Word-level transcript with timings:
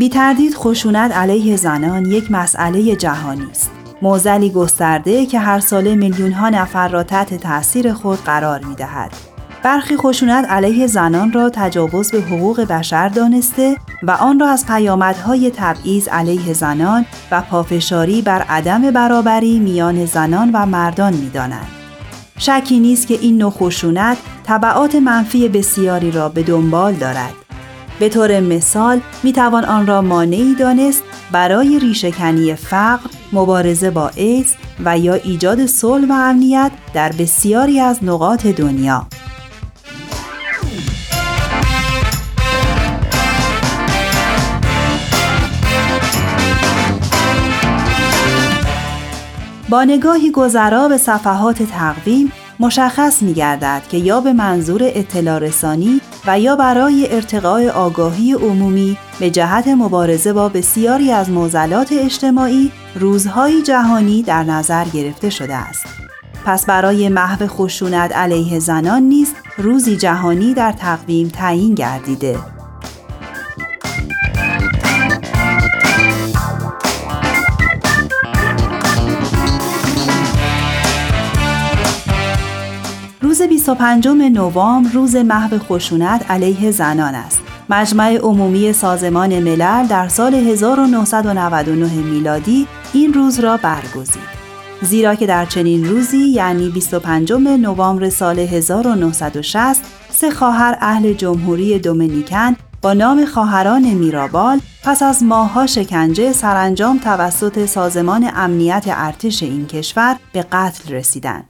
بی 0.00 0.08
تردید 0.08 0.54
خشونت 0.54 1.12
علیه 1.12 1.56
زنان 1.56 2.06
یک 2.06 2.30
مسئله 2.30 2.96
جهانی 2.96 3.46
است. 3.50 3.70
موزلی 4.02 4.50
گسترده 4.50 5.26
که 5.26 5.38
هر 5.38 5.60
ساله 5.60 5.94
میلیون 5.94 6.32
ها 6.32 6.48
نفر 6.48 6.88
را 6.88 7.02
تحت 7.02 7.34
تأثیر 7.34 7.92
خود 7.92 8.18
قرار 8.24 8.64
می 8.64 8.74
دهد. 8.74 9.12
برخی 9.62 9.96
خشونت 9.96 10.50
علیه 10.50 10.86
زنان 10.86 11.32
را 11.32 11.50
تجاوز 11.50 12.10
به 12.10 12.20
حقوق 12.20 12.60
بشر 12.60 13.08
دانسته 13.08 13.76
و 14.02 14.10
آن 14.10 14.40
را 14.40 14.48
از 14.48 14.66
پیامدهای 14.66 15.50
تبعیض 15.50 16.08
علیه 16.08 16.52
زنان 16.52 17.06
و 17.30 17.42
پافشاری 17.42 18.22
بر 18.22 18.42
عدم 18.42 18.90
برابری 18.90 19.58
میان 19.58 20.06
زنان 20.06 20.50
و 20.52 20.66
مردان 20.66 21.12
می 21.14 21.30
دانند. 21.30 21.68
شکی 22.38 22.80
نیست 22.80 23.06
که 23.06 23.14
این 23.20 23.38
نوع 23.38 23.50
خشونت 23.50 24.18
طبعات 24.44 24.94
منفی 24.94 25.48
بسیاری 25.48 26.10
را 26.10 26.28
به 26.28 26.42
دنبال 26.42 26.94
دارد. 26.94 27.39
به 28.00 28.08
طور 28.08 28.40
مثال 28.40 29.00
می 29.22 29.32
توان 29.32 29.64
آن 29.64 29.86
را 29.86 30.02
مانعی 30.02 30.54
دانست 30.54 31.02
برای 31.32 31.78
ریشهکنی 31.78 32.54
فقر، 32.54 33.10
مبارزه 33.32 33.90
با 33.90 34.10
ایدز 34.14 34.54
و 34.84 34.98
یا 34.98 35.14
ایجاد 35.14 35.66
صلح 35.66 36.08
و 36.08 36.12
امنیت 36.12 36.72
در 36.94 37.12
بسیاری 37.12 37.80
از 37.80 38.04
نقاط 38.04 38.46
دنیا. 38.46 39.06
با 49.68 49.84
نگاهی 49.84 50.30
گذرا 50.30 50.88
به 50.88 50.98
صفحات 50.98 51.62
تقویم 51.62 52.32
مشخص 52.60 53.22
می 53.22 53.34
گردد 53.34 53.82
که 53.90 53.96
یا 53.96 54.20
به 54.20 54.32
منظور 54.32 54.80
اطلاع 54.84 55.38
رسانی 55.38 56.00
و 56.26 56.40
یا 56.40 56.56
برای 56.56 57.14
ارتقاء 57.14 57.68
آگاهی 57.70 58.32
عمومی 58.32 58.98
به 59.20 59.30
جهت 59.30 59.68
مبارزه 59.68 60.32
با 60.32 60.48
بسیاری 60.48 61.10
از 61.10 61.30
معضلات 61.30 61.92
اجتماعی 61.92 62.72
روزهای 62.94 63.62
جهانی 63.62 64.22
در 64.22 64.44
نظر 64.44 64.84
گرفته 64.84 65.30
شده 65.30 65.54
است. 65.54 65.86
پس 66.44 66.66
برای 66.66 67.08
محو 67.08 67.46
خشونت 67.46 68.16
علیه 68.16 68.58
زنان 68.58 69.02
نیز 69.02 69.34
روزی 69.58 69.96
جهانی 69.96 70.54
در 70.54 70.72
تقویم 70.72 71.28
تعیین 71.28 71.74
گردیده 71.74 72.38
روز 83.22 83.42
25 83.42 84.08
نوامبر 84.08 84.90
روز 84.90 85.16
محو 85.16 85.58
خشونت 85.58 86.30
علیه 86.30 86.70
زنان 86.70 87.14
است. 87.14 87.42
مجمع 87.70 88.16
عمومی 88.16 88.72
سازمان 88.72 89.38
ملل 89.38 89.86
در 89.86 90.08
سال 90.08 90.34
1999 90.34 91.92
میلادی 91.92 92.66
این 92.92 93.12
روز 93.12 93.40
را 93.40 93.56
برگزید. 93.56 94.40
زیرا 94.82 95.14
که 95.14 95.26
در 95.26 95.46
چنین 95.46 95.88
روزی 95.88 96.28
یعنی 96.28 96.68
25 96.68 97.32
نوامبر 97.32 98.08
سال 98.08 98.38
1960 98.38 99.82
سه 100.10 100.30
خواهر 100.30 100.76
اهل 100.80 101.12
جمهوری 101.12 101.78
دومینیکن 101.78 102.56
با 102.82 102.92
نام 102.92 103.24
خواهران 103.24 103.82
میرابال 103.82 104.60
پس 104.84 105.02
از 105.02 105.22
ماهها 105.22 105.66
شکنجه 105.66 106.32
سرانجام 106.32 106.98
توسط 106.98 107.66
سازمان 107.66 108.30
امنیت 108.34 108.84
ارتش 108.86 109.42
این 109.42 109.66
کشور 109.66 110.16
به 110.32 110.42
قتل 110.52 110.94
رسیدند. 110.94 111.49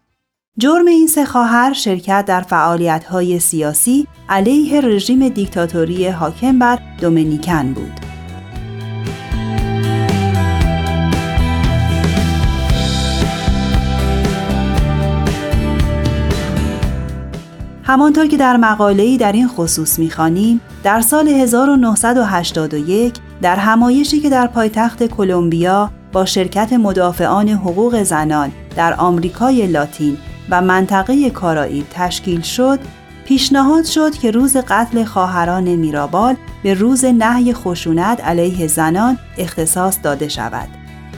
جرم 0.60 0.87
این 0.87 1.06
سه 1.06 1.25
خواهر 1.25 1.72
شرکت 1.72 2.25
در 2.26 2.41
فعالیت‌های 2.41 3.38
سیاسی 3.38 4.06
علیه 4.28 4.81
رژیم 4.81 5.28
دیکتاتوری 5.28 6.09
حاکم 6.09 6.59
بر 6.59 6.78
دومینیکن 7.00 7.72
بود. 7.72 7.93
همانطور 17.82 18.26
که 18.26 18.37
در 18.37 18.56
مقاله‌ای 18.56 19.16
در 19.16 19.32
این 19.32 19.49
خصوص 19.49 19.99
می‌خوانیم، 19.99 20.60
در 20.84 21.00
سال 21.00 21.28
1981 21.28 23.15
در 23.43 23.56
همایشی 23.56 24.20
که 24.20 24.31
در 24.31 24.47
پایتخت 24.47 25.06
کلمبیا 25.06 25.91
با 26.12 26.25
شرکت 26.25 26.72
مدافعان 26.72 27.49
حقوق 27.49 28.03
زنان 28.03 28.53
در 28.76 28.94
آمریکای 28.94 29.66
لاتین 29.66 30.16
و 30.50 30.62
منطقه 30.62 31.31
کارائیب 31.31 31.87
تشکیل 31.91 32.41
شد، 32.41 32.81
پیشنهاد 33.25 33.84
شد 33.84 34.12
که 34.12 34.31
روز 34.31 34.56
قتل 34.56 35.05
خواهران 35.05 35.69
میرابال 35.69 36.37
به 36.62 36.75
روز 36.75 37.05
نهی 37.05 37.55
خشونت 37.55 38.25
علیه 38.25 38.66
زنان 38.66 39.19
اختصاص 39.38 39.99
داده 40.03 40.28
شود. 40.28 40.69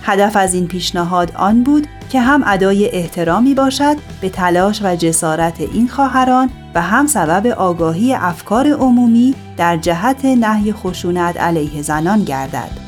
هدف 0.02 0.36
از 0.36 0.54
این 0.54 0.66
پیشنهاد 0.66 1.32
آن 1.36 1.62
بود 1.62 1.86
که 2.10 2.20
هم 2.20 2.42
ادای 2.46 2.88
احترامی 2.88 3.54
باشد 3.54 3.96
به 4.20 4.28
تلاش 4.28 4.82
و 4.82 4.96
جسارت 4.96 5.60
این 5.60 5.88
خواهران 5.88 6.50
و 6.74 6.82
هم 6.82 7.06
سبب 7.06 7.46
آگاهی 7.46 8.14
افکار 8.14 8.68
عمومی 8.72 9.34
در 9.56 9.76
جهت 9.76 10.24
نهی 10.24 10.72
خشونت 10.72 11.40
علیه 11.40 11.82
زنان 11.82 12.24
گردد. 12.24 12.81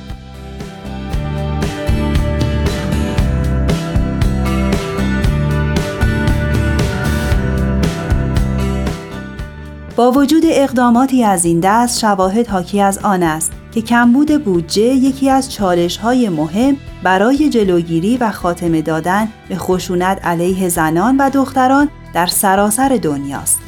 با 9.97 10.10
وجود 10.10 10.43
اقداماتی 10.47 11.25
از 11.25 11.44
این 11.44 11.60
دست 11.60 11.99
شواهد 11.99 12.47
حاکی 12.47 12.81
از 12.81 12.99
آن 12.99 13.22
است 13.22 13.53
که 13.72 13.82
کمبود 13.82 14.44
بودجه 14.44 14.82
یکی 14.82 15.31
از 15.31 15.53
چالش 15.53 15.97
های 15.97 16.28
مهم 16.28 16.77
برای 17.03 17.49
جلوگیری 17.49 18.16
و 18.16 18.31
خاتمه 18.31 18.82
دادن 18.82 19.28
به 19.49 19.56
خشونت 19.56 20.27
علیه 20.27 20.69
زنان 20.69 21.16
و 21.16 21.31
دختران 21.31 21.88
در 22.15 22.27
سراسر 22.27 22.99
دنیاست. 23.03 23.60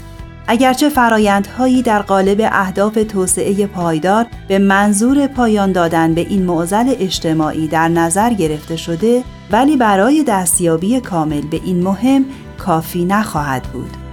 اگرچه 0.46 0.88
فرایندهایی 0.88 1.82
در 1.82 2.02
قالب 2.02 2.40
اهداف 2.52 2.98
توسعه 3.08 3.66
پایدار 3.66 4.26
به 4.48 4.58
منظور 4.58 5.26
پایان 5.26 5.72
دادن 5.72 6.14
به 6.14 6.20
این 6.20 6.42
معضل 6.42 6.94
اجتماعی 6.98 7.68
در 7.68 7.88
نظر 7.88 8.32
گرفته 8.32 8.76
شده 8.76 9.24
ولی 9.50 9.76
برای 9.76 10.24
دستیابی 10.28 11.00
کامل 11.00 11.40
به 11.40 11.60
این 11.64 11.82
مهم 11.82 12.24
کافی 12.58 13.04
نخواهد 13.04 13.62
بود. 13.62 14.05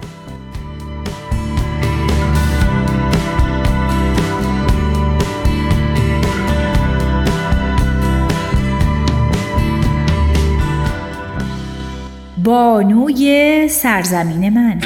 بانوی 12.54 13.68
سرزمین 13.68 14.50
من 14.50 14.80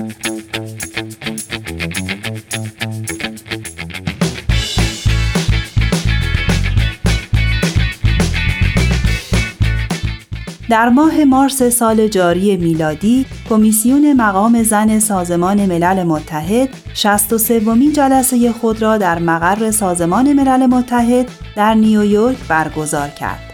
در 10.69 10.89
ماه 10.89 11.23
مارس 11.23 11.63
سال 11.63 12.07
جاری 12.07 12.57
میلادی 12.57 13.25
کمیسیون 13.49 14.13
مقام 14.13 14.63
زن 14.63 14.99
سازمان 14.99 15.65
ملل 15.65 16.03
متحد 16.03 16.69
63 16.93 17.59
ومین 17.59 17.93
جلسه 17.93 18.51
خود 18.51 18.81
را 18.81 18.97
در 18.97 19.19
مقر 19.19 19.71
سازمان 19.71 20.33
ملل 20.33 20.65
متحد 20.65 21.27
در 21.55 21.73
نیویورک 21.73 22.37
برگزار 22.49 23.09
کرد. 23.09 23.46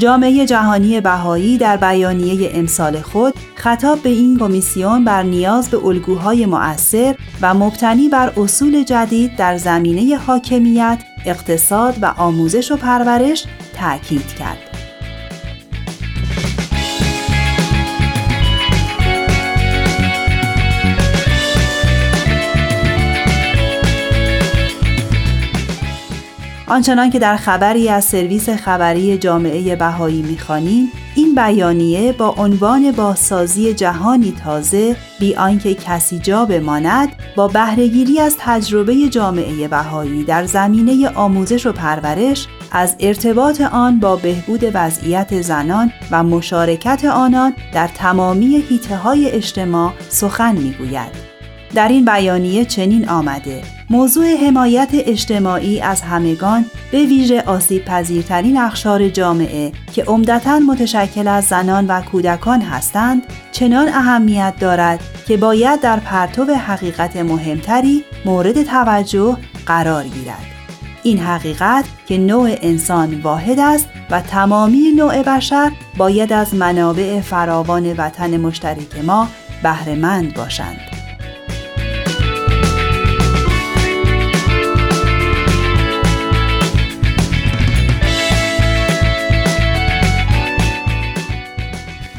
جامعه 0.00 0.46
جهانی 0.46 1.00
بهایی 1.00 1.58
در 1.58 1.76
بیانیه 1.76 2.50
امسال 2.54 3.00
خود 3.00 3.34
خطاب 3.54 4.02
به 4.02 4.08
این 4.08 4.38
کمیسیون 4.38 5.04
بر 5.04 5.22
نیاز 5.22 5.68
به 5.68 5.86
الگوهای 5.86 6.46
مؤثر 6.46 7.14
و 7.42 7.54
مبتنی 7.54 8.08
بر 8.08 8.32
اصول 8.36 8.84
جدید 8.84 9.36
در 9.36 9.56
زمینه 9.56 10.16
حاکمیت، 10.16 10.98
اقتصاد 11.26 11.94
و 12.02 12.06
آموزش 12.06 12.72
و 12.72 12.76
پرورش 12.76 13.44
تاکید 13.76 14.26
کرد. 14.26 14.58
آنچنان 26.70 27.10
که 27.10 27.18
در 27.18 27.36
خبری 27.36 27.88
از 27.88 28.04
سرویس 28.04 28.48
خبری 28.48 29.18
جامعه 29.18 29.76
بهایی 29.76 30.22
می‌خوانیم 30.22 30.88
این 31.14 31.34
بیانیه 31.34 32.12
با 32.12 32.28
عنوان 32.28 32.92
بازسازی 32.92 33.74
جهانی 33.74 34.34
تازه 34.44 34.96
بی 35.20 35.34
آنکه 35.34 35.74
کسی 35.74 36.18
جا 36.18 36.44
بماند 36.44 37.08
با 37.36 37.48
بهرهگیری 37.48 38.20
از 38.20 38.36
تجربه 38.38 39.08
جامعه 39.08 39.68
بهایی 39.68 40.24
در 40.24 40.44
زمینه 40.44 41.08
آموزش 41.08 41.66
و 41.66 41.72
پرورش 41.72 42.46
از 42.72 42.96
ارتباط 43.00 43.60
آن 43.60 44.00
با 44.00 44.16
بهبود 44.16 44.70
وضعیت 44.74 45.42
زنان 45.42 45.92
و 46.10 46.22
مشارکت 46.22 47.04
آنان 47.04 47.52
در 47.72 47.88
تمامی 47.88 48.56
حیطه 48.56 48.96
های 48.96 49.30
اجتماع 49.30 49.92
سخن 50.08 50.56
می‌گوید. 50.56 51.30
در 51.74 51.88
این 51.88 52.04
بیانیه 52.04 52.64
چنین 52.64 53.08
آمده 53.08 53.79
موضوع 53.90 54.36
حمایت 54.46 54.88
اجتماعی 54.92 55.80
از 55.80 56.02
همگان 56.02 56.64
به 56.92 56.98
ویژه 56.98 57.42
آسیب 57.42 57.84
پذیرترین 57.84 58.56
اخشار 58.56 59.08
جامعه 59.08 59.72
که 59.92 60.04
عمدتا 60.04 60.58
متشکل 60.58 61.28
از 61.28 61.44
زنان 61.44 61.86
و 61.86 62.00
کودکان 62.00 62.60
هستند 62.60 63.22
چنان 63.52 63.88
اهمیت 63.88 64.54
دارد 64.60 65.00
که 65.26 65.36
باید 65.36 65.80
در 65.80 66.00
پرتو 66.00 66.44
حقیقت 66.44 67.16
مهمتری 67.16 68.04
مورد 68.24 68.62
توجه 68.62 69.36
قرار 69.66 70.04
گیرد. 70.04 70.46
این 71.02 71.18
حقیقت 71.18 71.84
که 72.06 72.18
نوع 72.18 72.56
انسان 72.62 73.20
واحد 73.20 73.58
است 73.58 73.88
و 74.10 74.20
تمامی 74.20 74.92
نوع 74.96 75.22
بشر 75.22 75.72
باید 75.96 76.32
از 76.32 76.54
منابع 76.54 77.20
فراوان 77.20 77.92
وطن 77.92 78.36
مشترک 78.36 79.04
ما 79.04 79.28
بهرهمند 79.62 80.34
باشند. 80.34 80.89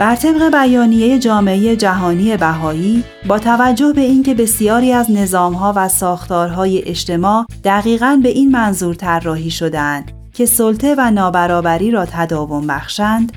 بر 0.01 0.15
طبق 0.15 0.51
بیانیه 0.51 1.19
جامعه 1.19 1.75
جهانی 1.75 2.38
بهایی 2.38 3.03
با 3.27 3.39
توجه 3.39 3.94
به 3.94 4.01
اینکه 4.01 4.33
بسیاری 4.33 4.94
از 4.94 5.12
نظامها 5.12 5.74
و 5.75 5.89
ساختارهای 5.89 6.83
اجتماع 6.89 7.45
دقیقاً 7.63 8.19
به 8.24 8.30
این 8.30 8.51
منظور 8.51 8.95
طراحی 8.95 9.51
شدهاند 9.51 10.12
که 10.33 10.45
سلطه 10.45 10.95
و 10.98 11.12
نابرابری 11.12 11.92
را 11.92 12.06
تداوم 12.06 12.68
بخشند 12.68 13.31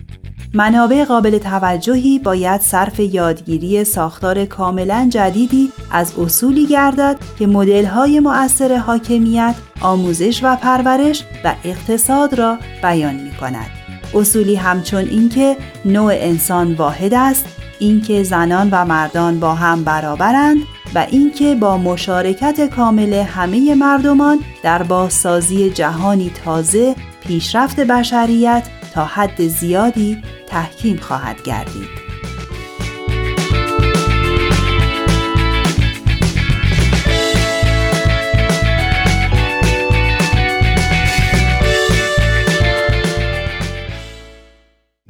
منابع 0.55 1.05
قابل 1.05 1.38
توجهی 1.38 2.19
باید 2.19 2.61
صرف 2.61 3.00
یادگیری 3.00 3.84
ساختار 3.84 4.44
کاملا 4.44 5.08
جدیدی 5.12 5.72
از 5.90 6.19
اصولی 6.19 6.66
گردد 6.66 7.16
که 7.38 7.46
مدل‌های 7.46 8.20
مؤثر 8.20 8.76
حاکمیت، 8.76 9.55
آموزش 9.81 10.40
و 10.43 10.56
پرورش 10.56 11.25
و 11.44 11.55
اقتصاد 11.64 12.34
را 12.34 12.58
بیان 12.82 13.14
می 13.14 13.31
کند. 13.40 13.84
اصولی 14.14 14.56
همچون 14.56 15.05
اینکه 15.08 15.56
نوع 15.84 16.12
انسان 16.16 16.75
واحد 16.75 17.14
است 17.14 17.46
اینکه 17.78 18.22
زنان 18.22 18.69
و 18.72 18.84
مردان 18.84 19.40
با 19.40 19.55
هم 19.55 19.84
برابرند 19.84 20.58
و 20.94 21.06
اینکه 21.11 21.55
با 21.55 21.78
مشارکت 21.78 22.70
کامل 22.70 23.12
همه 23.12 23.75
مردمان 23.75 24.40
در 24.62 24.82
بازسازی 24.82 25.70
جهانی 25.70 26.31
تازه 26.44 26.94
پیشرفت 27.20 27.81
بشریت 27.81 28.69
تا 28.94 29.05
حد 29.05 29.46
زیادی 29.46 30.22
تحکیم 30.46 30.96
خواهد 30.96 31.43
گردید. 31.43 32.04